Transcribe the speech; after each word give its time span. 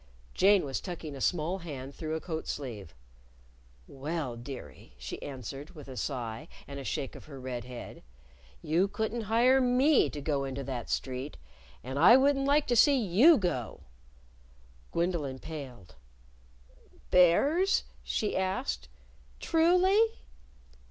Jane 0.33 0.65
was 0.65 0.81
tucking 0.81 1.15
a 1.15 1.21
small 1.21 1.59
hand 1.59 1.93
through 1.93 2.15
a 2.15 2.19
coat 2.19 2.47
sleeve. 2.47 2.95
"Well, 3.87 4.35
dearie," 4.35 4.95
she 4.97 5.21
answered, 5.21 5.75
with 5.75 5.87
a 5.87 5.95
sigh 5.95 6.47
and 6.67 6.79
a 6.79 6.83
shake 6.83 7.15
of 7.15 7.25
her 7.25 7.39
red 7.39 7.65
head, 7.65 8.01
"you 8.63 8.87
couldn't 8.87 9.25
hire 9.29 9.61
me 9.61 10.09
to 10.09 10.19
go 10.19 10.43
into 10.43 10.63
that 10.63 10.89
street. 10.89 11.37
And 11.83 11.99
I 11.99 12.17
wouldn't 12.17 12.47
like 12.47 12.65
to 12.69 12.75
see 12.75 12.97
you 12.97 13.37
go." 13.37 13.81
Gwendolyn 14.91 15.37
paled. 15.37 15.93
"Bears?" 17.11 17.83
she 18.03 18.35
asked. 18.35 18.89
"_Truly? 19.39 20.03